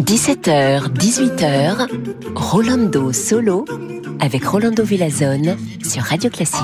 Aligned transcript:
17h, 0.00 0.88
18h, 0.94 1.88
Rolando 2.34 3.12
Solo 3.12 3.66
avec 4.20 4.46
Rolando 4.46 4.82
Villazone 4.82 5.58
sur 5.84 6.02
Radio 6.04 6.30
Classique. 6.30 6.62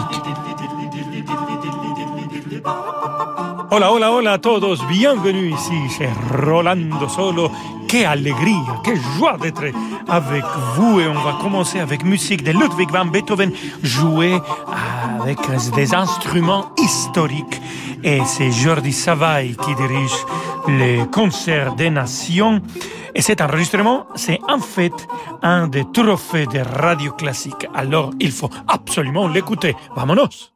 Hola, 3.70 3.92
hola, 3.92 4.12
hola 4.12 4.32
a 4.32 4.38
todos, 4.38 4.78
bienvenue 4.88 5.52
ici 5.52 5.74
chez 5.98 6.08
Rolando 6.46 7.08
Solo. 7.08 7.50
Quelle 7.88 8.06
alegría, 8.06 8.80
quelle 8.82 9.00
joie 9.18 9.36
d'être 9.36 9.64
avec 10.08 10.44
vous 10.76 10.98
et 10.98 11.06
on 11.08 11.12
va 11.12 11.36
commencer 11.42 11.78
avec 11.78 12.04
musique 12.06 12.42
de 12.42 12.52
Ludwig 12.52 12.90
van 12.90 13.04
Beethoven 13.04 13.52
jouée 13.82 14.40
avec 15.20 15.38
des 15.74 15.94
instruments 15.94 16.70
historiques 16.78 17.60
et 18.02 18.20
c'est 18.24 18.50
Jordi 18.50 18.92
Savai 18.92 19.54
qui 19.62 19.74
dirige 19.74 20.16
les 20.68 21.04
concerts 21.12 21.74
des 21.74 21.90
nations. 21.90 22.60
Et 23.14 23.22
cet 23.22 23.40
enregistrement, 23.40 24.06
c'est 24.14 24.38
en 24.48 24.58
fait 24.58 25.06
un 25.42 25.68
des 25.68 25.84
trophées 25.92 26.46
de 26.46 26.60
radio 26.80 27.12
classique. 27.12 27.66
Alors, 27.74 28.10
il 28.20 28.32
faut 28.32 28.50
absolument 28.68 29.28
l'écouter. 29.28 29.76
Vamonos! 29.94 30.51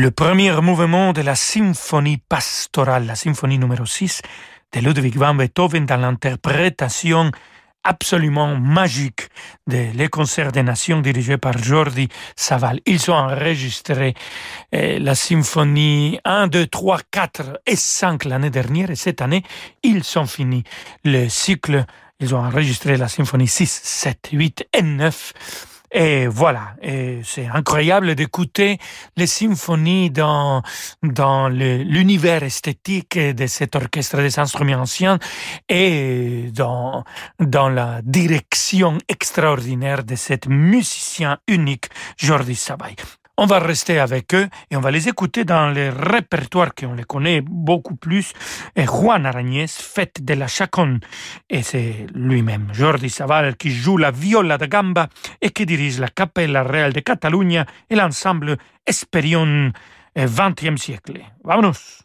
Le 0.00 0.10
premier 0.10 0.58
mouvement 0.62 1.12
de 1.12 1.20
la 1.20 1.34
symphonie 1.34 2.16
pastorale, 2.16 3.04
la 3.04 3.14
symphonie 3.14 3.58
numéro 3.58 3.84
6 3.84 4.22
de 4.72 4.80
Ludwig 4.80 5.14
van 5.18 5.34
Beethoven 5.34 5.84
dans 5.84 5.98
l'interprétation 5.98 7.30
absolument 7.84 8.56
magique 8.56 9.28
de 9.66 9.92
Les 9.94 10.08
Concerts 10.08 10.52
des 10.52 10.62
Nations 10.62 11.02
dirigés 11.02 11.36
par 11.36 11.58
Jordi 11.58 12.08
Saval. 12.34 12.80
Ils 12.86 13.10
ont 13.10 13.14
enregistré 13.14 14.14
euh, 14.74 14.98
la 14.98 15.14
symphonie 15.14 16.18
1, 16.24 16.46
2, 16.46 16.66
3, 16.66 17.00
4 17.10 17.60
et 17.66 17.76
5 17.76 18.24
l'année 18.24 18.50
dernière 18.50 18.90
et 18.90 18.96
cette 18.96 19.20
année, 19.20 19.42
ils 19.82 20.02
ont 20.18 20.26
fini 20.26 20.64
le 21.04 21.28
cycle. 21.28 21.84
Ils 22.20 22.34
ont 22.34 22.42
enregistré 22.42 22.96
la 22.96 23.08
symphonie 23.08 23.48
6, 23.48 23.80
7, 23.82 24.30
8 24.32 24.68
et 24.72 24.82
9 24.82 25.69
et 25.92 26.28
voilà, 26.28 26.74
et 26.82 27.20
c'est 27.24 27.46
incroyable 27.46 28.14
d'écouter 28.14 28.78
les 29.16 29.26
symphonies 29.26 30.10
dans, 30.10 30.62
dans 31.02 31.48
l'univers 31.48 32.42
esthétique 32.44 33.18
de 33.18 33.46
cet 33.46 33.74
orchestre 33.74 34.18
des 34.18 34.38
instruments 34.38 34.82
anciens 34.82 35.18
et 35.68 36.50
dans, 36.52 37.04
dans 37.40 37.68
la 37.68 38.00
direction 38.02 38.98
extraordinaire 39.08 40.04
de 40.04 40.14
cet 40.14 40.46
musicien 40.46 41.38
unique, 41.48 41.86
Jordi 42.16 42.54
Sabay. 42.54 42.94
On 43.42 43.46
va 43.46 43.58
rester 43.58 43.98
avec 43.98 44.34
eux 44.34 44.50
et 44.70 44.76
on 44.76 44.80
va 44.80 44.90
les 44.90 45.08
écouter 45.08 45.46
dans 45.46 45.70
les 45.70 45.88
répertoires 45.88 46.74
qu'on 46.74 46.92
les 46.92 47.04
connaît 47.04 47.40
beaucoup 47.40 47.96
plus. 47.96 48.34
Et 48.76 48.84
Juan 48.84 49.24
Aragnès, 49.24 49.74
Fête 49.80 50.22
de 50.22 50.34
la 50.34 50.46
Chaconne. 50.46 51.00
Et 51.48 51.62
c'est 51.62 52.06
lui-même, 52.14 52.68
Jordi 52.74 53.08
Saval, 53.08 53.56
qui 53.56 53.70
joue 53.70 53.96
la 53.96 54.10
viola 54.10 54.58
da 54.58 54.66
gamba 54.66 55.08
et 55.40 55.48
qui 55.48 55.64
dirige 55.64 55.98
la 56.00 56.08
Capella 56.08 56.62
Real 56.62 56.92
de 56.92 57.00
Catalunya 57.00 57.64
et 57.88 57.96
l'ensemble 57.96 58.58
Esperion 58.86 59.72
eh, 60.14 60.26
XXe 60.26 60.76
siècle. 60.78 61.20
Vámonos! 61.42 62.04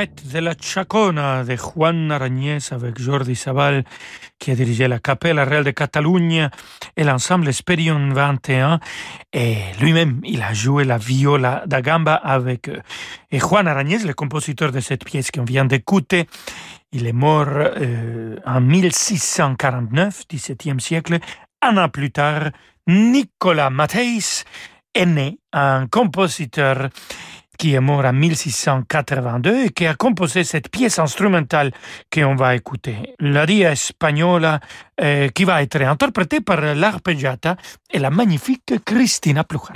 De 0.00 0.38
la 0.40 0.54
Chacona 0.58 1.44
de 1.44 1.56
Juan 1.56 2.10
Arañez 2.10 2.72
avec 2.72 2.98
Jordi 2.98 3.36
Sabal 3.36 3.84
qui 4.38 4.50
a 4.50 4.54
dirigé 4.54 4.88
la 4.88 4.98
Capella 4.98 5.44
Real 5.44 5.62
de 5.62 5.72
Catalunya 5.72 6.50
et 6.96 7.04
l'ensemble 7.04 7.48
Esperion 7.48 8.08
21 8.08 8.80
et 9.34 9.56
lui-même 9.78 10.22
il 10.24 10.40
a 10.40 10.54
joué 10.54 10.84
la 10.84 10.96
viola 10.96 11.64
da 11.66 11.82
gamba 11.82 12.14
avec 12.14 12.70
eux. 12.70 12.80
Et 13.30 13.38
Juan 13.38 13.68
Arañez, 13.68 13.98
le 13.98 14.14
compositeur 14.14 14.72
de 14.72 14.80
cette 14.80 15.04
pièce 15.04 15.30
qu'on 15.30 15.44
vient 15.44 15.66
d'écouter, 15.66 16.26
il 16.92 17.06
est 17.06 17.12
mort 17.12 17.48
euh, 17.50 18.36
en 18.46 18.62
1649, 18.62 20.22
17e 20.30 20.80
siècle. 20.80 21.18
Un 21.60 21.76
an 21.76 21.90
plus 21.90 22.10
tard, 22.10 22.52
Nicolas 22.86 23.68
Matheis 23.68 24.44
est 24.94 25.04
né, 25.06 25.40
un 25.52 25.86
compositeur 25.88 26.88
qui 27.60 27.74
est 27.74 27.80
mort 27.80 28.06
en 28.06 28.14
1682 28.14 29.66
et 29.66 29.68
qui 29.68 29.86
a 29.86 29.92
composé 29.92 30.44
cette 30.44 30.70
pièce 30.70 30.98
instrumentale 30.98 31.72
qu'on 32.10 32.34
va 32.34 32.56
écouter, 32.56 33.14
la 33.18 33.44
Dia 33.44 33.76
Spagnola, 33.76 34.60
euh, 35.02 35.28
qui 35.28 35.44
va 35.44 35.62
être 35.62 35.82
interprétée 35.82 36.40
par 36.40 36.62
l'arpeggiata 36.74 37.56
et 37.92 37.98
la 37.98 38.08
magnifique 38.08 38.72
Cristina 38.86 39.44
Plucher. 39.44 39.74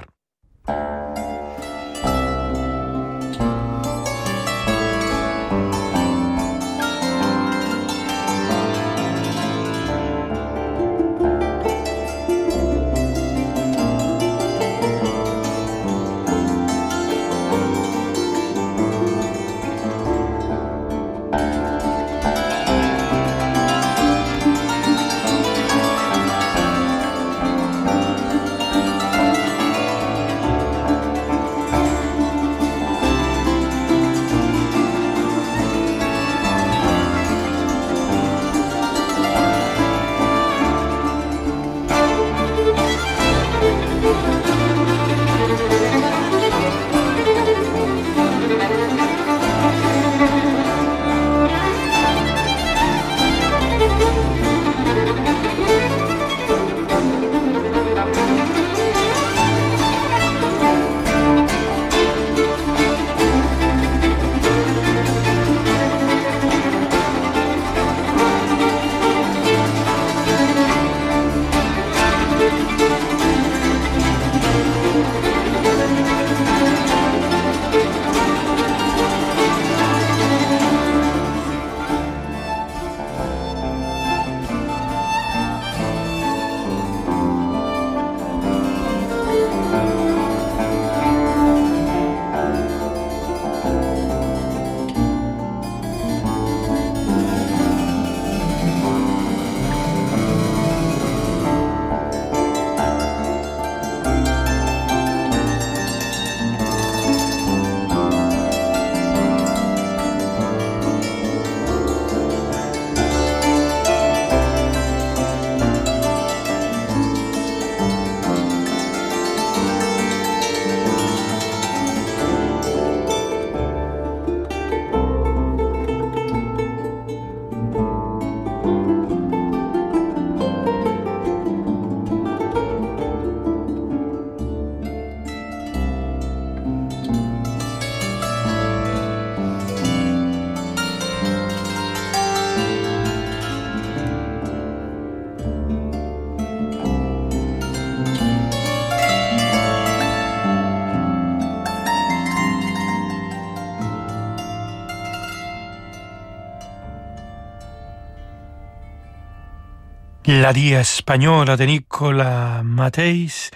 La 160.27 160.55
Dia 160.55 160.83
Spagnola 160.83 161.55
de 161.57 161.65
Nicola 161.65 162.63
Mateis 162.65 163.51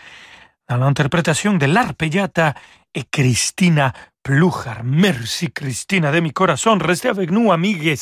dans 0.68 0.76
l'interprétation 0.76 1.54
de 1.54 1.64
l'arpeggiata 1.64 2.52
et 2.94 3.04
Cristina 3.11 3.94
Plujar. 4.22 4.83
Merci 4.85 5.50
Cristina 5.50 6.12
de 6.12 6.20
mi 6.20 6.31
corazón. 6.31 6.78
Restez 6.78 7.09
avec 7.09 7.31
nous, 7.31 7.52
amigues, 7.52 7.96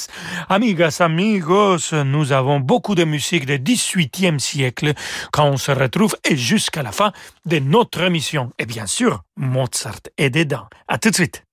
amigas, 0.48 1.00
amigos. 1.00 1.92
Nous 1.92 2.32
avons 2.32 2.58
beaucoup 2.58 2.96
de 2.96 3.04
musique 3.04 3.46
du 3.46 3.56
18e 3.58 4.40
siècle 4.40 4.94
quand 5.30 5.46
on 5.46 5.56
se 5.58 5.70
retrouve 5.70 6.16
et 6.24 6.36
jusqu'à 6.36 6.82
la 6.82 6.90
fin 6.90 7.12
de 7.44 7.60
notre 7.60 8.02
émission. 8.02 8.50
Et 8.58 8.66
bien 8.66 8.86
sûr, 8.86 9.22
Mozart 9.36 10.00
est 10.18 10.30
dedans. 10.30 10.66
À 10.88 10.98
tout 10.98 11.10
de 11.10 11.14
suite. 11.14 11.44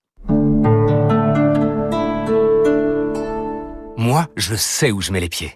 Moi, 3.98 4.28
je 4.36 4.56
sais 4.56 4.90
où 4.90 5.00
je 5.00 5.12
mets 5.12 5.20
les 5.20 5.30
pieds 5.30 5.56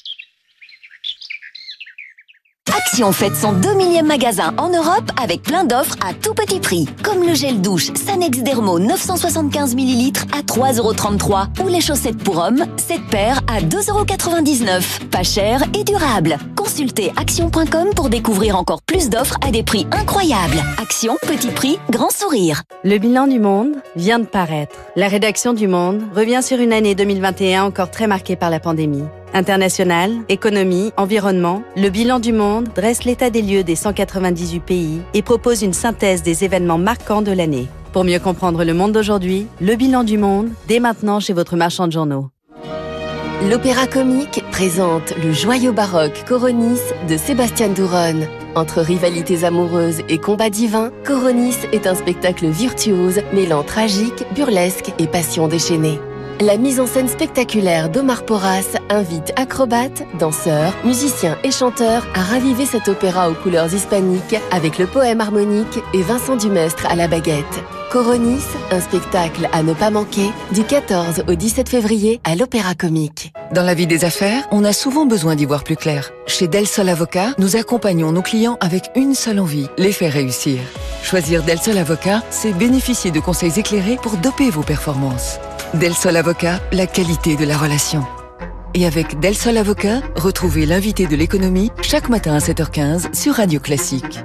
Action 2.69 3.11
fête 3.11 3.35
son 3.35 3.53
2 3.53 3.73
millième 3.73 4.05
magasin 4.05 4.53
en 4.57 4.69
Europe 4.69 5.09
avec 5.21 5.41
plein 5.41 5.63
d'offres 5.63 5.95
à 6.05 6.13
tout 6.13 6.33
petit 6.33 6.59
prix. 6.59 6.87
Comme 7.03 7.25
le 7.25 7.33
gel 7.33 7.59
douche 7.59 7.91
Sanex 7.95 8.39
Dermo 8.39 8.79
975 8.79 9.75
ml 9.75 10.11
à 10.37 10.41
3,33€ 10.41 11.63
ou 11.63 11.67
les 11.67 11.81
chaussettes 11.81 12.17
pour 12.17 12.37
hommes, 12.37 12.65
7 12.77 13.01
paires 13.09 13.41
à 13.47 13.61
2,99€. 13.61 15.07
Pas 15.09 15.23
cher 15.23 15.63
et 15.77 15.83
durable. 15.83 16.37
Consultez 16.55 17.11
action.com 17.15 17.89
pour 17.95 18.09
découvrir 18.09 18.55
encore 18.55 18.81
plus 18.83 19.09
d'offres 19.09 19.37
à 19.45 19.51
des 19.51 19.63
prix 19.63 19.87
incroyables. 19.91 20.61
Action, 20.81 21.17
petit 21.21 21.49
prix, 21.49 21.79
grand 21.89 22.11
sourire. 22.11 22.61
Le 22.83 22.97
bilan 22.97 23.27
du 23.27 23.39
monde 23.39 23.75
vient 23.95 24.19
de 24.19 24.25
paraître. 24.25 24.75
La 24.95 25.07
rédaction 25.07 25.53
du 25.53 25.67
Monde 25.67 26.03
revient 26.15 26.43
sur 26.43 26.59
une 26.59 26.73
année 26.73 26.95
2021 26.95 27.63
encore 27.63 27.89
très 27.89 28.07
marquée 28.07 28.35
par 28.35 28.49
la 28.49 28.59
pandémie. 28.59 29.05
International, 29.33 30.11
économie, 30.27 30.91
environnement, 30.97 31.63
le 31.77 31.89
bilan 31.89 32.19
du 32.19 32.33
monde 32.33 32.67
dresse 32.75 33.05
l'état 33.05 33.29
des 33.29 33.41
lieux 33.41 33.63
des 33.63 33.75
198 33.75 34.59
pays 34.59 35.01
et 35.13 35.21
propose 35.21 35.61
une 35.61 35.73
synthèse 35.73 36.21
des 36.21 36.43
événements 36.43 36.77
marquants 36.77 37.21
de 37.21 37.31
l'année. 37.31 37.67
Pour 37.93 38.03
mieux 38.03 38.19
comprendre 38.19 38.65
le 38.65 38.73
monde 38.73 38.91
d'aujourd'hui, 38.91 39.47
le 39.61 39.75
bilan 39.75 40.03
du 40.03 40.17
monde, 40.17 40.49
dès 40.67 40.79
maintenant 40.79 41.19
chez 41.19 41.33
votre 41.33 41.55
marchand 41.55 41.87
de 41.87 41.93
journaux. 41.93 42.29
L'Opéra 43.49 43.87
Comique 43.87 44.43
présente 44.51 45.15
le 45.23 45.31
joyau 45.31 45.73
baroque 45.73 46.25
Coronis 46.27 46.79
de 47.09 47.17
Sébastien 47.17 47.69
Douron. 47.69 48.27
Entre 48.53 48.81
rivalités 48.81 49.45
amoureuses 49.45 50.01
et 50.09 50.19
combats 50.19 50.51
divins, 50.51 50.91
Coronis 51.05 51.55
est 51.71 51.87
un 51.87 51.95
spectacle 51.95 52.47
virtuose 52.47 53.21
mêlant 53.33 53.63
tragique, 53.63 54.25
burlesque 54.35 54.91
et 54.99 55.07
passion 55.07 55.47
déchaînée. 55.47 55.99
La 56.41 56.57
mise 56.57 56.79
en 56.79 56.87
scène 56.87 57.07
spectaculaire 57.07 57.91
d'Omar 57.91 58.25
Porras 58.25 58.75
invite 58.89 59.31
acrobates, 59.35 60.01
danseurs, 60.17 60.73
musiciens 60.83 61.37
et 61.43 61.51
chanteurs 61.51 62.07
à 62.15 62.21
raviver 62.21 62.65
cet 62.65 62.87
opéra 62.87 63.29
aux 63.29 63.35
couleurs 63.35 63.71
hispaniques 63.71 64.35
avec 64.49 64.79
le 64.79 64.87
poème 64.87 65.21
harmonique 65.21 65.77
et 65.93 66.01
Vincent 66.01 66.37
Dumestre 66.37 66.87
à 66.87 66.95
la 66.95 67.07
baguette. 67.07 67.45
Coronis, 67.91 68.41
un 68.71 68.79
spectacle 68.79 69.49
à 69.53 69.61
ne 69.61 69.73
pas 69.73 69.91
manquer 69.91 70.31
du 70.51 70.63
14 70.63 71.25
au 71.27 71.35
17 71.35 71.69
février 71.69 72.19
à 72.23 72.35
l'Opéra 72.35 72.73
Comique. 72.73 73.33
Dans 73.53 73.63
la 73.63 73.75
vie 73.75 73.85
des 73.85 74.03
affaires, 74.03 74.47
on 74.49 74.63
a 74.63 74.73
souvent 74.73 75.05
besoin 75.05 75.35
d'y 75.35 75.45
voir 75.45 75.63
plus 75.63 75.75
clair. 75.75 76.09
Chez 76.25 76.47
Del 76.47 76.65
Sol 76.65 76.89
Avocat, 76.89 77.35
nous 77.37 77.55
accompagnons 77.55 78.13
nos 78.13 78.23
clients 78.23 78.57
avec 78.61 78.89
une 78.95 79.13
seule 79.13 79.39
envie, 79.39 79.67
les 79.77 79.91
faire 79.91 80.13
réussir. 80.13 80.59
Choisir 81.03 81.43
Del 81.43 81.59
Sol 81.59 81.77
Avocat, 81.77 82.23
c'est 82.31 82.53
bénéficier 82.53 83.11
de 83.11 83.19
conseils 83.19 83.59
éclairés 83.59 83.99
pour 84.01 84.17
doper 84.17 84.49
vos 84.49 84.63
performances. 84.63 85.37
Del 85.73 85.93
Sol 85.93 86.17
Avocat, 86.17 86.59
la 86.73 86.85
qualité 86.85 87.37
de 87.37 87.45
la 87.45 87.57
relation. 87.57 88.05
Et 88.73 88.85
avec 88.85 89.21
Del 89.21 89.35
Sol 89.35 89.55
Avocat, 89.55 90.01
retrouvez 90.17 90.65
l'invité 90.65 91.07
de 91.07 91.15
l'économie 91.15 91.71
chaque 91.81 92.09
matin 92.09 92.33
à 92.33 92.39
7h15 92.39 93.15
sur 93.15 93.35
Radio 93.35 93.61
Classique. 93.61 94.19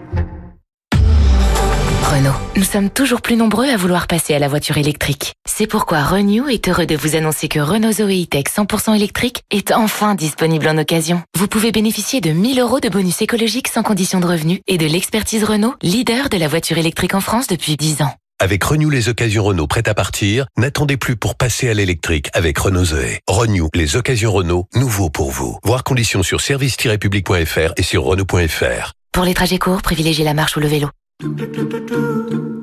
Renault. 2.02 2.34
Nous 2.56 2.64
sommes 2.64 2.90
toujours 2.90 3.20
plus 3.22 3.36
nombreux 3.36 3.68
à 3.68 3.76
vouloir 3.76 4.08
passer 4.08 4.34
à 4.34 4.40
la 4.40 4.48
voiture 4.48 4.76
électrique. 4.76 5.34
C'est 5.48 5.68
pourquoi 5.68 6.02
Renew 6.02 6.48
est 6.48 6.66
heureux 6.66 6.86
de 6.86 6.96
vous 6.96 7.14
annoncer 7.14 7.46
que 7.46 7.60
Renault 7.60 7.92
Zoe 7.92 8.24
E-Tech 8.24 8.46
100% 8.46 8.96
électrique 8.96 9.44
est 9.52 9.70
enfin 9.70 10.16
disponible 10.16 10.66
en 10.66 10.78
occasion. 10.78 11.22
Vous 11.36 11.46
pouvez 11.46 11.70
bénéficier 11.70 12.20
de 12.20 12.30
1000 12.30 12.58
euros 12.58 12.80
de 12.80 12.88
bonus 12.88 13.22
écologique 13.22 13.68
sans 13.68 13.84
condition 13.84 14.18
de 14.18 14.26
revenu 14.26 14.62
et 14.66 14.78
de 14.78 14.86
l'expertise 14.86 15.44
Renault, 15.44 15.74
leader 15.80 16.28
de 16.28 16.38
la 16.38 16.48
voiture 16.48 16.78
électrique 16.78 17.14
en 17.14 17.20
France 17.20 17.46
depuis 17.46 17.76
10 17.76 18.02
ans. 18.02 18.12
Avec 18.38 18.62
Renew 18.64 18.90
les 18.90 19.08
occasions 19.08 19.44
Renault 19.44 19.66
prêtes 19.66 19.88
à 19.88 19.94
partir, 19.94 20.46
n'attendez 20.58 20.98
plus 20.98 21.16
pour 21.16 21.36
passer 21.36 21.70
à 21.70 21.74
l'électrique 21.74 22.28
avec 22.34 22.58
Renault 22.58 22.84
Zoé. 22.84 23.20
Renew 23.26 23.70
les 23.74 23.96
occasions 23.96 24.30
Renault, 24.30 24.66
nouveau 24.74 25.08
pour 25.08 25.30
vous. 25.30 25.58
Voir 25.64 25.84
conditions 25.84 26.22
sur 26.22 26.42
service-public.fr 26.42 27.72
et 27.78 27.82
sur 27.82 28.04
Renault.fr. 28.04 28.92
Pour 29.10 29.24
les 29.24 29.32
trajets 29.32 29.58
courts, 29.58 29.80
privilégiez 29.80 30.22
la 30.22 30.34
marche 30.34 30.54
ou 30.58 30.60
le 30.60 30.66
vélo. 30.66 30.90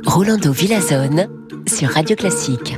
Rolando 0.05 0.51
Villazone 0.51 1.27
sur 1.67 1.89
Radio 1.89 2.15
Classique. 2.15 2.75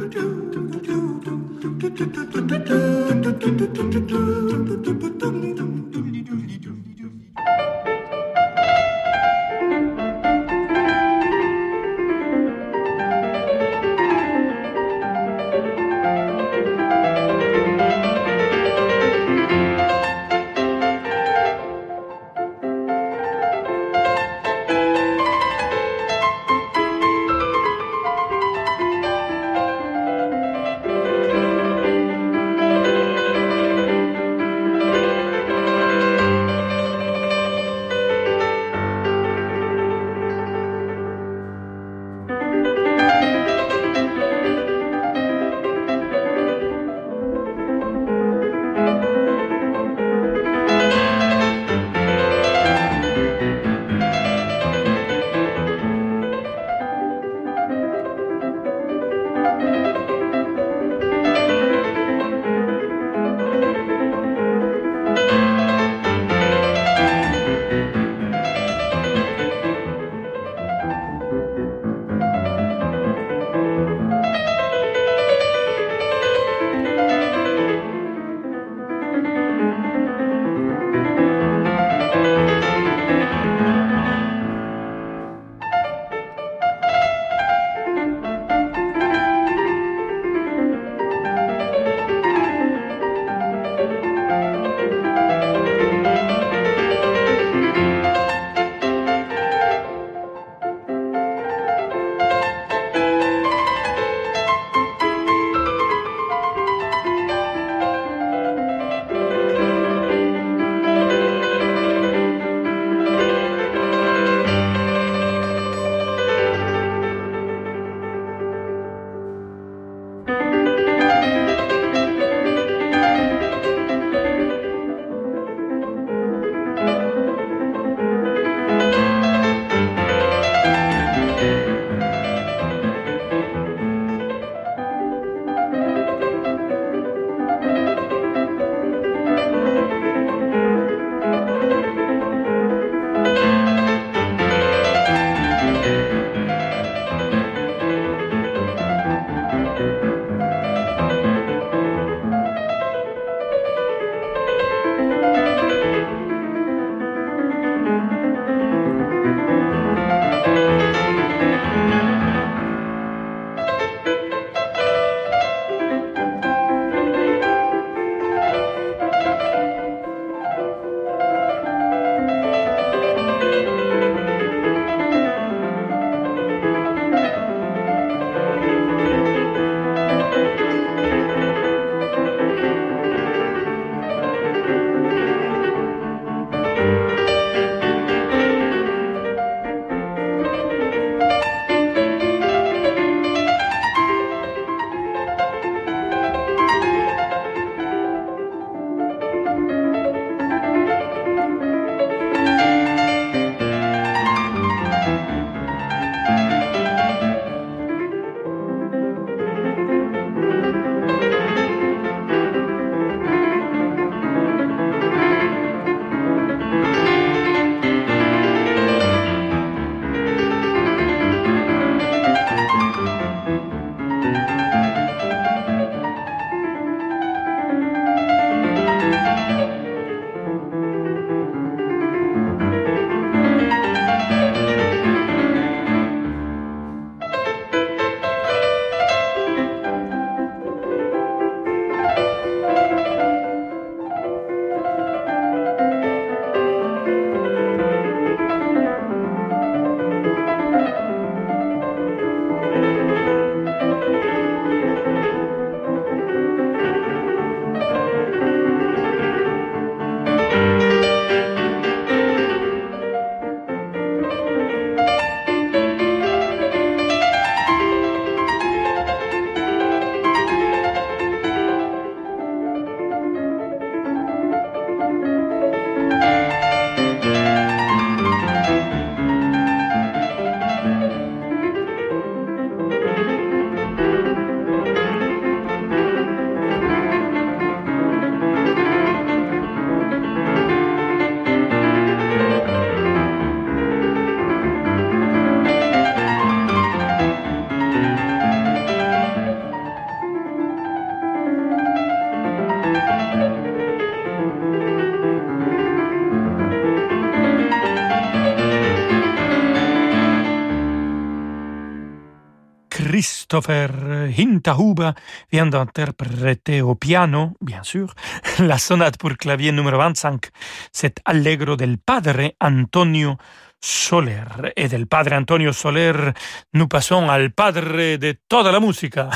Christopher 313.55 313.89
Hintahuba 314.37 315.13
vient 315.49 315.67
d'interpréter 315.67 316.81
au 316.81 316.95
piano, 316.95 317.53
bien 317.61 317.83
sûr, 317.83 318.13
la 318.59 318.77
sonate 318.77 319.17
pour 319.17 319.37
clavier 319.37 319.71
numéro 319.71 319.97
25, 319.97 320.47
cet 320.91 321.21
allegro 321.23 321.77
del 321.77 321.97
padre 321.97 322.51
Antonio 322.59 323.37
Soler. 323.79 324.73
Et 324.75 324.89
del 324.89 325.07
padre 325.07 325.35
Antonio 325.35 325.71
Soler, 325.71 326.33
nous 326.73 326.87
passons 326.89 327.29
al 327.29 327.51
padre 327.51 328.17
de 328.17 328.35
toda 328.49 328.73
la 328.73 328.81
musica. 328.81 329.29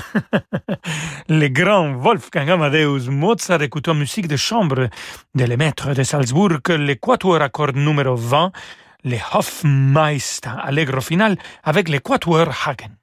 le 1.29 1.47
grand 1.47 1.93
Wolfgang 1.93 2.49
Amadeus 2.49 3.10
Mozart 3.10 3.62
écoutant 3.62 3.93
musique 3.93 4.27
de 4.27 4.36
chambre 4.36 4.89
de 5.34 5.45
les 5.45 5.55
maîtres 5.55 5.93
de 5.93 6.03
Salzbourg, 6.03 6.60
l'équateur 6.77 7.41
à 7.41 7.47
cordes 7.47 7.77
numéro 7.77 8.17
20, 8.17 8.51
le 9.05 9.17
Hofmeister, 9.32 10.51
allegro 10.62 10.99
final 10.99 11.38
avec 11.63 11.88
l'équateur 11.88 12.49
Hagen. 12.67 12.99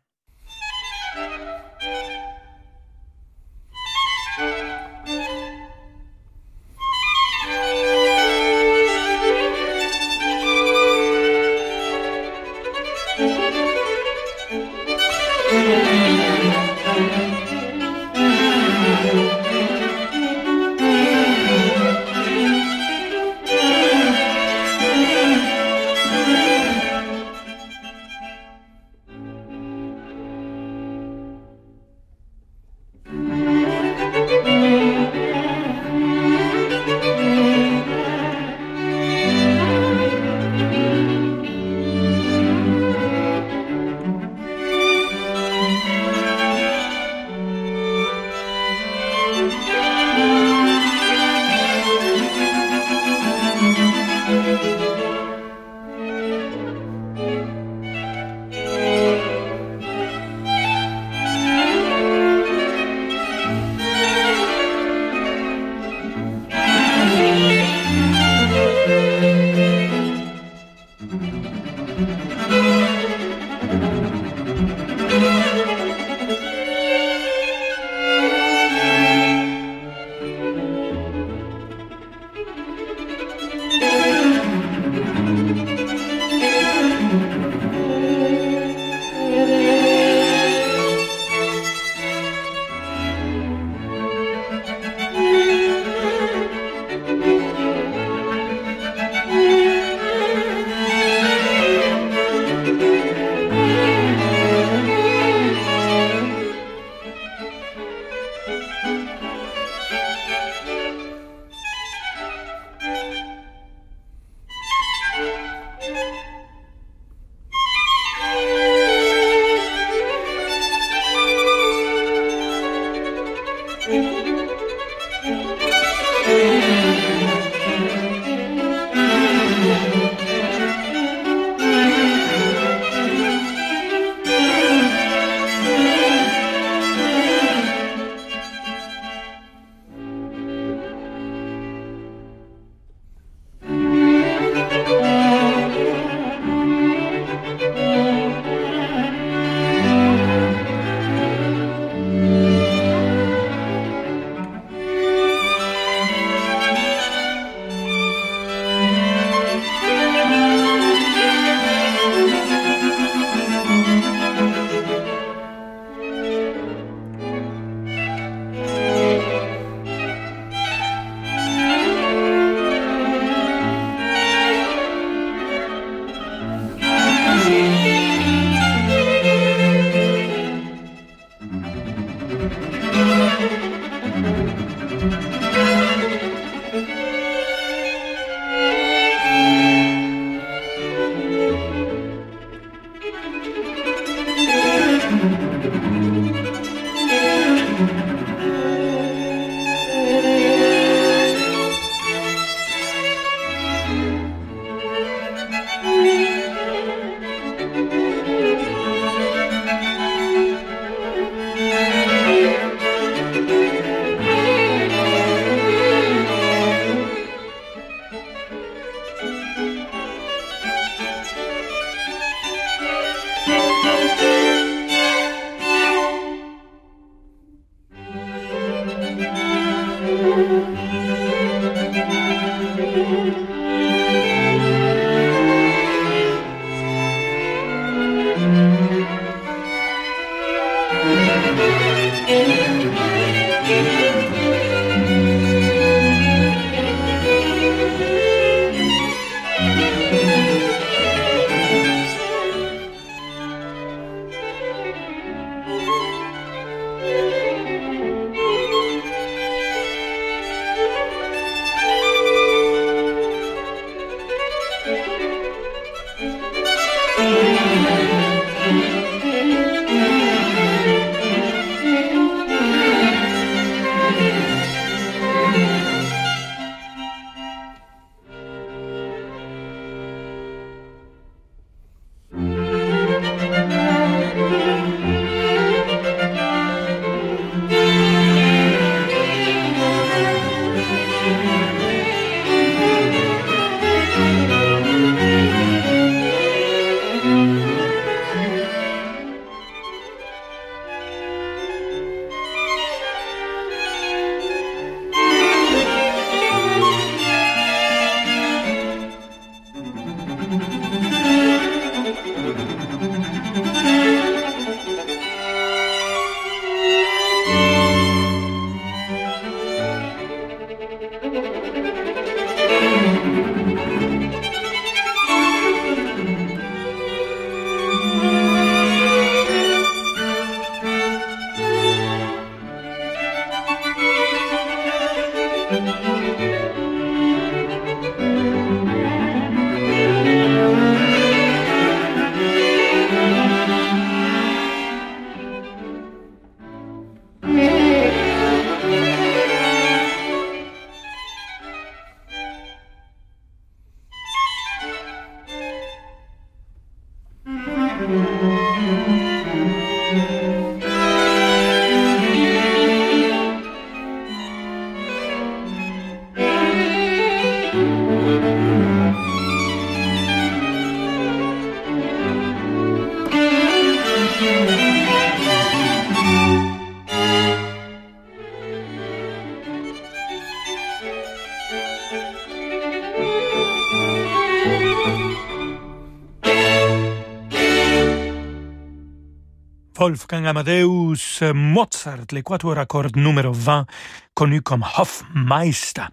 Wolfgang 390.06 390.46
Amadeus 390.46 391.42
Mozart, 391.52 392.26
l'équateur 392.30 392.78
à 392.78 392.86
cordes 392.86 393.16
numéro 393.16 393.50
20, 393.52 393.86
connu 394.34 394.62
comme 394.62 394.84
Hofmeister. 394.96 396.04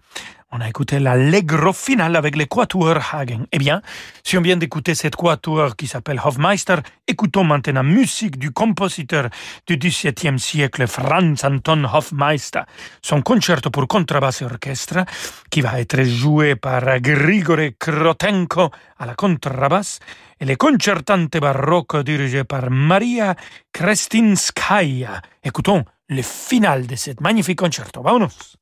On 0.50 0.60
a 0.60 0.68
écouté 0.68 0.98
l'allegro 0.98 1.72
final 1.72 2.16
avec 2.16 2.34
les 2.34 2.46
Quatuor 2.46 2.98
Hagen. 3.12 3.46
Eh 3.52 3.58
bien, 3.58 3.82
si 4.24 4.36
on 4.36 4.40
vient 4.40 4.56
d'écouter 4.56 4.96
cette 4.96 5.14
quatuor 5.14 5.76
qui 5.76 5.86
s'appelle 5.86 6.20
Hofmeister, 6.24 6.76
écoutons 7.06 7.44
maintenant 7.44 7.84
musique 7.84 8.36
du 8.36 8.50
compositeur 8.50 9.28
du 9.66 9.76
XVIIe 9.76 10.40
siècle 10.40 10.88
Franz 10.88 11.46
Anton 11.46 11.84
Hofmeister, 11.84 12.62
son 13.00 13.22
concerto 13.22 13.70
pour 13.70 13.86
contrebasse 13.86 14.42
et 14.42 14.44
orchestre, 14.44 15.04
qui 15.50 15.60
va 15.60 15.80
être 15.80 16.02
joué 16.02 16.56
par 16.56 16.98
Grigori 16.98 17.76
Krotenko 17.78 18.70
à 18.98 19.06
la 19.06 19.14
contrebasse, 19.14 20.00
et 20.44 20.46
les 20.46 20.56
concertantes 20.56 21.38
baroques 21.38 22.04
dirigées 22.04 22.44
par 22.44 22.70
Maria 22.70 23.34
Krestinskaya. 23.72 25.22
Écoutons 25.42 25.84
le 26.08 26.22
final 26.22 26.86
de 26.86 26.96
cet 26.96 27.20
magnifique 27.22 27.58
concerto. 27.58 28.02
Vámonos! 28.02 28.56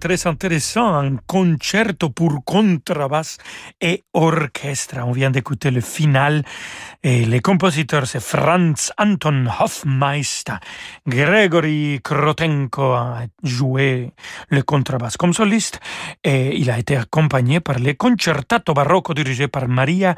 Très 0.00 0.26
intéressant, 0.26 0.94
un 0.94 1.16
concerto 1.26 2.10
pour 2.10 2.42
contrebasse 2.44 3.36
et 3.80 4.02
orchestre. 4.14 4.96
On 5.04 5.12
vient 5.12 5.30
d'écouter 5.30 5.70
le 5.70 5.82
final 5.82 6.42
et 7.02 7.24
les 7.24 7.40
compositeurs 7.40 8.06
c'est 8.06 8.22
Franz 8.22 8.92
Anton 8.98 9.46
Hofmeister. 9.60 10.54
Gregory 11.06 12.00
Krotenko 12.02 12.92
a 12.92 13.26
joué 13.42 14.12
le 14.48 14.62
contrebasse 14.62 15.16
comme 15.16 15.34
soliste 15.34 15.78
et 16.24 16.56
il 16.56 16.70
a 16.70 16.78
été 16.78 16.96
accompagné 16.96 17.60
par 17.60 17.78
le 17.78 17.92
concertato 17.92 18.72
barocco 18.72 19.12
dirigé 19.14 19.48
par 19.48 19.68
Maria 19.68 20.14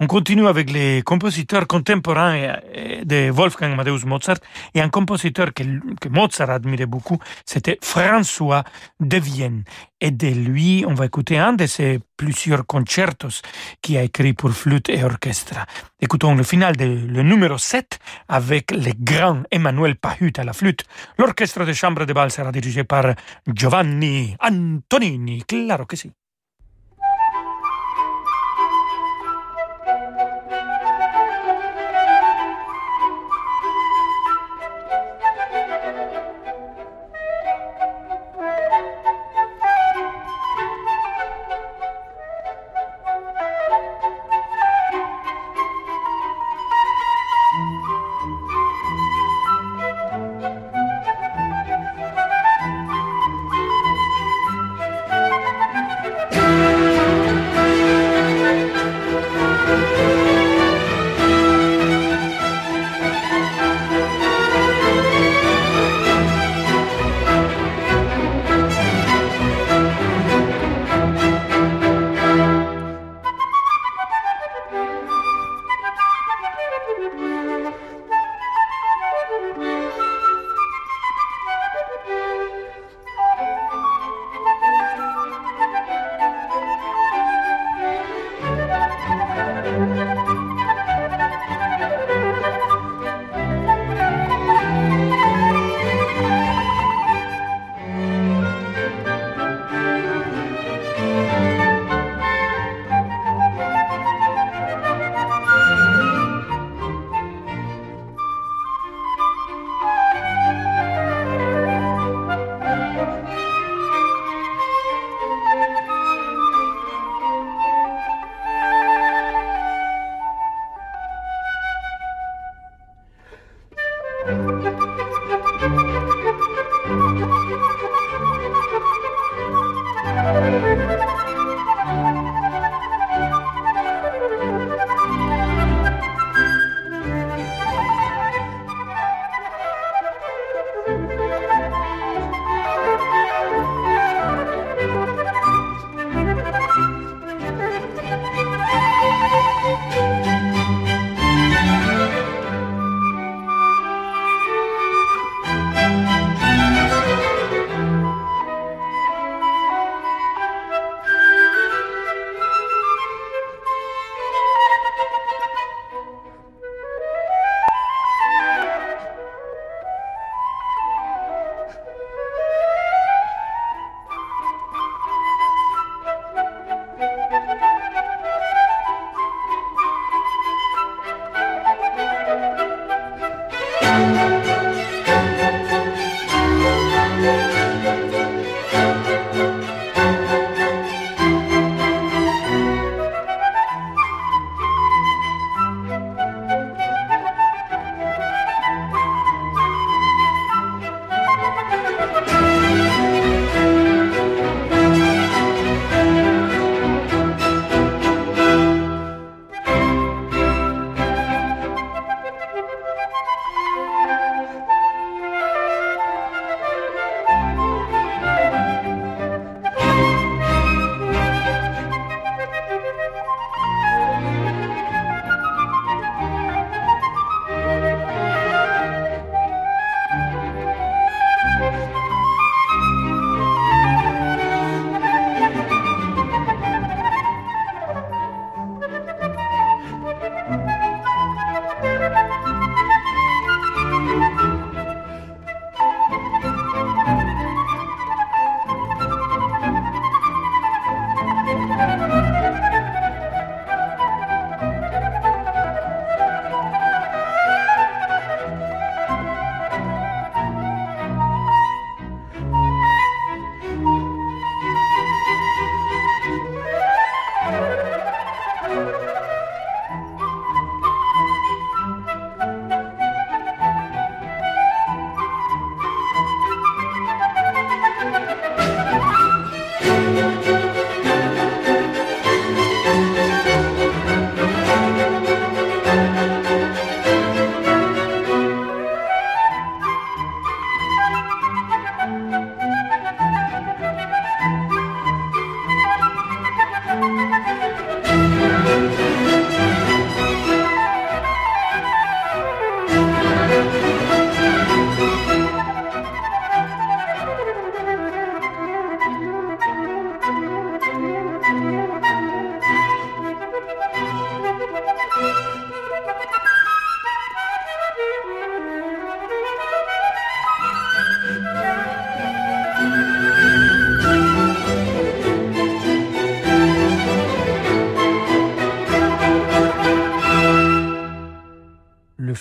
On 0.00 0.06
continue 0.06 0.46
avec 0.46 0.70
les 0.70 1.02
compositeurs 1.02 1.66
contemporains 1.66 2.56
de 3.02 3.30
Wolfgang 3.30 3.72
Amadeus 3.72 4.04
Mozart 4.04 4.38
et 4.74 4.80
un 4.80 4.90
compositeur 4.90 5.54
que, 5.54 5.62
que 6.00 6.08
Mozart 6.08 6.50
admirait 6.50 6.86
beaucoup, 6.86 7.18
c'était 7.46 7.78
François 7.82 8.64
de 9.00 9.16
Vienne. 9.16 9.64
Et 10.00 10.10
de 10.10 10.28
lui, 10.28 10.84
on 10.86 10.94
va 10.94 11.06
écouter 11.06 11.38
un 11.38 11.54
de 11.54 11.66
ses 11.66 11.98
plusieurs 12.16 12.66
concertos 12.66 13.40
qu'il 13.80 13.96
a 13.96 14.02
écrit 14.02 14.34
pour 14.34 14.50
flûte 14.50 14.88
et 14.90 15.02
orchestre. 15.02 15.54
Écoutons 16.00 16.34
le 16.34 16.42
final 16.42 16.76
de 16.76 16.84
le 16.84 17.22
numéro 17.22 17.58
7 17.58 17.98
avec 18.28 18.70
le 18.70 18.92
grand 18.98 19.42
Emmanuel 19.50 19.96
Pahut 19.96 20.32
à 20.38 20.44
la 20.44 20.52
flûte. 20.52 20.84
L'orchestre 21.16 21.64
de 21.64 21.72
chambre 21.72 22.04
de 22.04 22.12
bal 22.12 22.30
sera 22.30 22.52
dirigé 22.52 22.84
par 22.84 23.14
Giovanni 23.46 24.36
Antonini. 24.40 25.42
Claro 25.44 25.86
que 25.86 25.96
sí. 25.96 26.12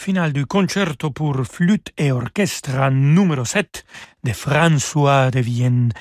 Du 0.08 0.46
concerto 0.46 1.12
pour 1.12 1.36
flûte 1.46 1.92
et 1.98 2.14
orchestre 2.14 2.90
numéro 2.92 3.44
7 3.44 3.84
de 4.24 4.32
François 4.32 5.32
de 5.32 5.42
Vienne. 5.42 5.92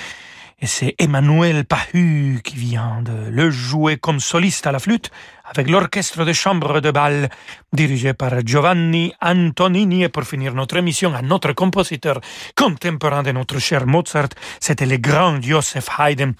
Et 0.60 0.66
c'est 0.66 0.94
Emmanuel 1.00 1.64
Pahu 1.64 2.40
qui 2.44 2.54
vient 2.54 3.02
de 3.02 3.28
le 3.30 3.50
jouer 3.50 3.96
comme 3.96 4.20
soliste 4.20 4.64
à 4.68 4.70
la 4.70 4.78
flûte 4.78 5.10
avec 5.48 5.70
l'orchestre 5.70 6.24
de 6.24 6.32
chambre 6.32 6.80
de 6.80 6.90
bal 6.90 7.28
dirigé 7.72 8.14
par 8.14 8.32
Giovanni 8.44 9.12
Antonini. 9.20 10.02
Et 10.04 10.08
pour 10.08 10.24
finir 10.24 10.54
notre 10.54 10.76
émission, 10.76 11.14
un 11.14 11.30
autre 11.30 11.52
compositeur 11.52 12.20
contemporain 12.56 13.22
de 13.22 13.32
notre 13.32 13.58
cher 13.58 13.86
Mozart, 13.86 14.30
c'était 14.60 14.86
le 14.86 14.96
grand 14.96 15.40
Joseph 15.40 15.88
Haydn. 15.98 16.32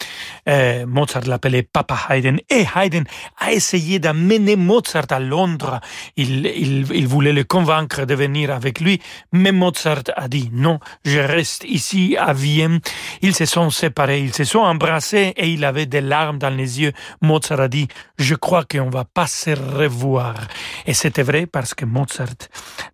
Euh, 0.48 0.86
Mozart 0.86 1.24
l'appelait 1.26 1.62
Papa 1.62 1.98
Haydn. 2.10 2.38
Et 2.50 2.64
Haydn 2.74 3.04
a 3.38 3.52
essayé 3.52 3.98
d'amener 3.98 4.56
Mozart 4.56 5.06
à 5.10 5.20
Londres. 5.20 5.80
Il, 6.16 6.46
il, 6.46 7.06
voulait 7.06 7.32
le 7.32 7.44
convaincre 7.44 8.04
de 8.04 8.14
venir 8.14 8.50
avec 8.50 8.80
lui, 8.80 9.00
mais 9.32 9.52
Mozart 9.52 10.04
a 10.16 10.28
dit 10.28 10.50
non, 10.52 10.80
je 11.04 11.20
reste 11.20 11.64
ici 11.64 12.16
à 12.18 12.32
Vienne. 12.32 12.80
Ils 13.22 13.34
se 13.34 13.44
sont 13.44 13.70
séparés, 13.70 14.20
ils 14.20 14.34
se 14.34 14.44
sont 14.44 14.60
embrassés 14.60 15.34
et 15.36 15.48
il 15.48 15.64
avait 15.64 15.86
des 15.86 16.00
larmes 16.00 16.38
dans 16.38 16.50
les 16.50 16.80
yeux. 16.80 16.92
Mozart 17.20 17.60
a 17.60 17.68
dit, 17.68 17.88
je 18.18 18.34
crois 18.34 18.64
qu'on 18.64 18.90
va 18.90 18.95
pas 19.04 19.26
se 19.26 19.50
revoir. 19.50 20.34
Et 20.86 20.94
c'était 20.94 21.22
vrai 21.22 21.46
parce 21.46 21.74
que 21.74 21.84
Mozart, 21.84 22.48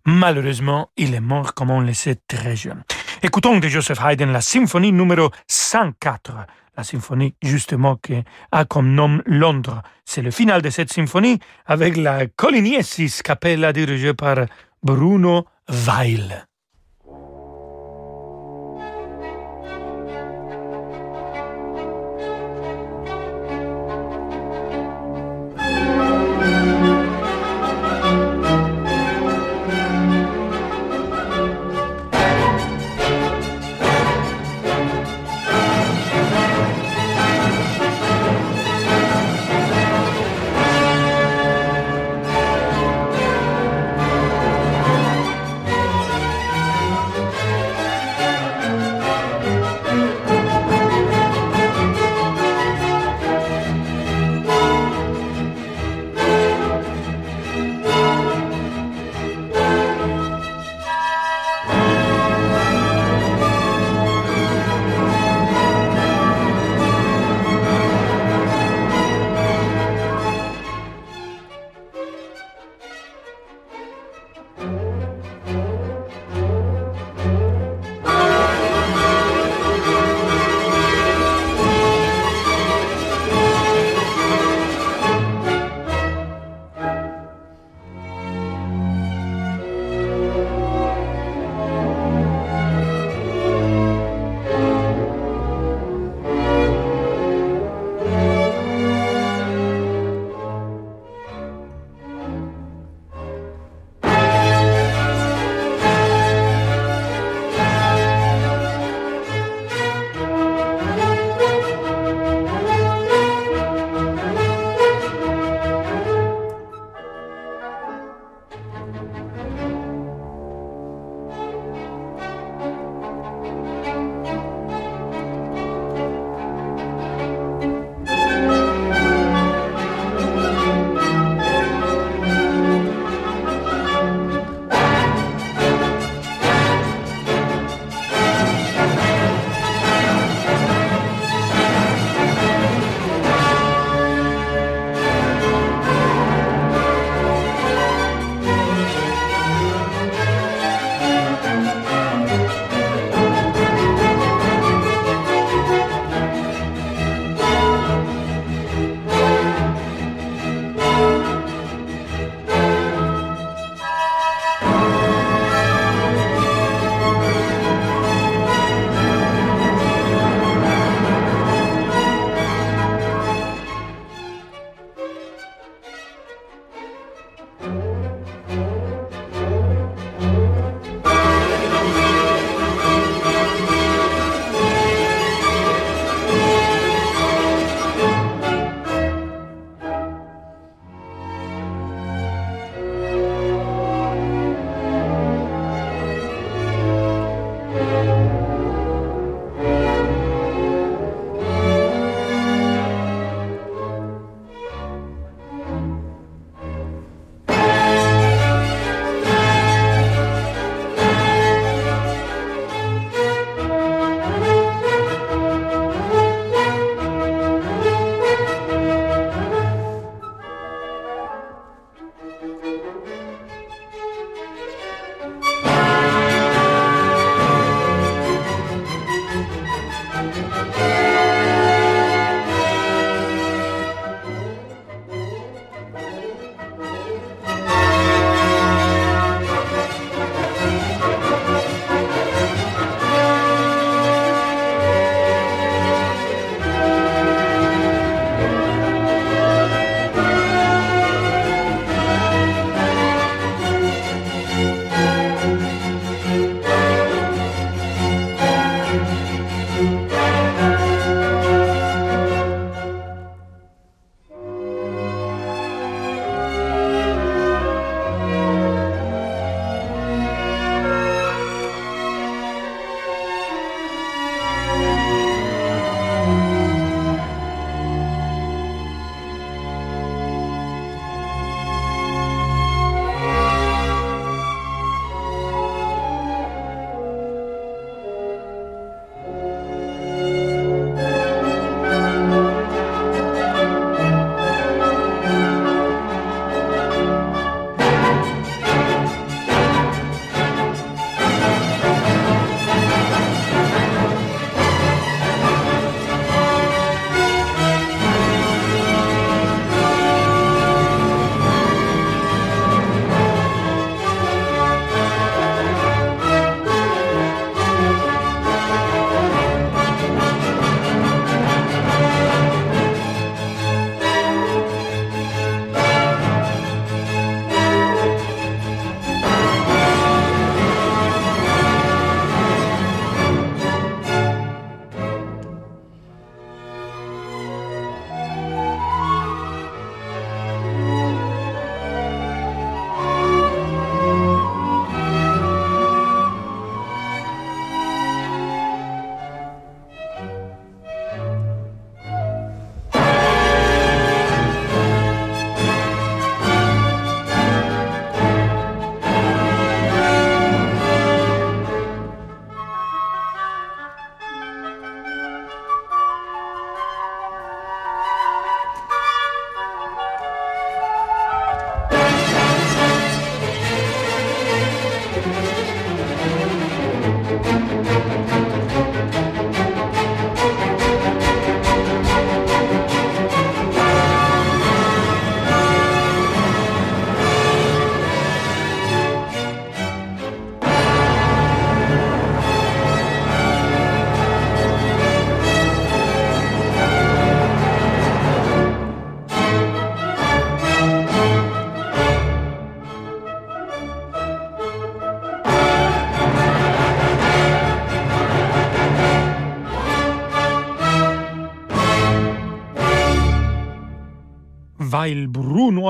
malheureusement, 0.05 0.89
il 0.97 1.13
est 1.15 1.19
mort 1.19 1.53
comme 1.53 1.71
on 1.71 1.81
le 1.81 1.93
sait 1.93 2.19
très 2.27 2.55
jeune. 2.55 2.83
Écoutons 3.21 3.57
de 3.59 3.67
Joseph 3.67 3.99
Haydn 4.03 4.31
la 4.31 4.41
symphonie 4.41 4.91
numéro 4.91 5.29
104 5.47 6.33
la 6.75 6.83
symphonie 6.83 7.35
justement 7.41 7.95
qui 7.97 8.15
a 8.51 8.65
comme 8.65 8.93
nom 8.93 9.21
Londres. 9.25 9.81
C'est 10.05 10.21
le 10.21 10.31
final 10.31 10.61
de 10.61 10.69
cette 10.69 10.91
symphonie 10.91 11.39
avec 11.65 11.97
la 11.97 12.27
Coliniesis 12.27 13.21
Capella 13.21 13.73
dirigée 13.73 14.13
par 14.13 14.37
Bruno 14.81 15.45
Weil. 15.69 16.47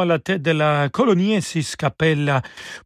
À 0.04 0.06
la 0.06 0.20
tête 0.20 0.42
de 0.42 0.52
la 0.52 0.90
Coloniensis 0.90 1.78
Capella 1.78 2.42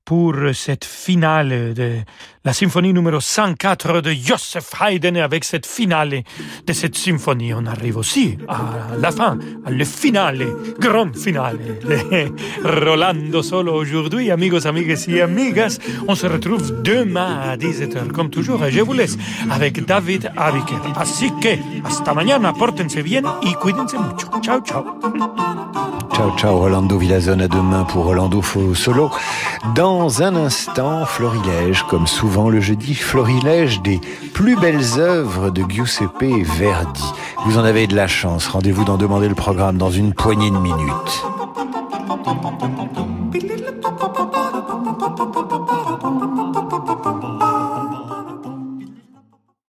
pour 0.05 0.35
cette 0.53 0.85
finale 0.85 1.73
de 1.73 1.97
la 2.45 2.53
symphonie 2.53 2.93
numéro 2.93 3.19
104 3.19 4.01
de 4.01 4.11
Joseph 4.11 4.71
Haydn. 4.79 5.17
avec 5.17 5.43
cette 5.43 5.65
finale 5.65 6.21
de 6.65 6.73
cette 6.73 6.95
symphonie, 6.95 7.53
on 7.55 7.65
arrive 7.65 7.97
aussi 7.97 8.37
à 8.47 8.95
la 8.99 9.11
fin, 9.11 9.39
à 9.65 9.71
le 9.71 9.83
finale, 9.83 10.45
grand 10.79 11.13
finale 11.15 11.57
de 11.57 12.29
Rolando 12.85 13.41
Solo 13.41 13.73
aujourd'hui. 13.73 14.29
Amigos, 14.29 14.67
amigas 14.67 15.05
et 15.07 15.21
amigas, 15.21 15.79
on 16.07 16.13
se 16.13 16.27
retrouve 16.27 16.83
demain 16.83 17.39
à 17.49 17.57
17h 17.57 18.11
comme 18.11 18.29
toujours 18.29 18.63
et 18.63 18.71
je 18.71 18.81
vous 18.81 18.93
laisse 18.93 19.17
avec 19.49 19.83
David 19.85 20.31
Abiker. 20.37 20.77
Así 20.95 21.31
que 21.41 21.57
hasta 21.83 22.13
mañana, 22.13 22.53
pórtense 22.53 23.01
bien 23.01 23.23
y 23.41 23.55
cuídense 23.55 23.97
mucho. 23.97 24.29
Ciao, 24.41 24.61
ciao. 24.61 24.99
Ciao, 26.17 26.35
ciao, 26.35 26.57
Rolando 26.57 26.97
Villazone. 27.07 27.41
À 27.41 27.47
demain 27.47 27.85
pour 27.85 28.03
Rolando 28.03 28.41
Solo. 28.75 29.09
Dans 29.75 30.23
un 30.23 30.35
instant, 30.35 31.05
Florilège, 31.05 31.83
comme 31.83 32.05
souvent 32.05 32.49
le 32.49 32.59
jeudi, 32.59 32.95
Florilège 32.95 33.81
des 33.81 34.01
plus 34.33 34.57
belles 34.57 34.99
œuvres 34.99 35.49
de 35.49 35.63
Giuseppe 35.69 36.25
Verdi. 36.57 37.05
Vous 37.45 37.57
en 37.57 37.63
avez 37.63 37.87
de 37.87 37.95
la 37.95 38.07
chance. 38.07 38.47
Rendez-vous 38.47 38.83
dans 38.83 38.97
Demander 38.97 39.29
le 39.29 39.35
programme 39.35 39.77
dans 39.77 39.89
une 39.89 40.13
poignée 40.13 40.51
de 40.51 40.57
minutes. 40.57 41.23